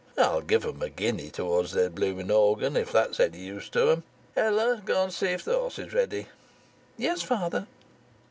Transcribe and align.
I'll 0.17 0.41
give 0.41 0.65
'em 0.65 0.81
a 0.81 0.89
guinea 0.89 1.29
towards 1.29 1.73
their 1.73 1.91
blooming 1.91 2.31
organ 2.31 2.75
if 2.75 2.91
that's 2.91 3.19
any 3.19 3.37
use 3.37 3.69
to 3.69 3.91
'em. 3.91 4.03
Ella, 4.35 4.81
go 4.83 5.03
and 5.03 5.13
see 5.13 5.27
if 5.27 5.45
the 5.45 5.53
horse 5.53 5.77
is 5.77 5.93
ready." 5.93 6.25
"Yes, 6.97 7.21
father." 7.21 7.67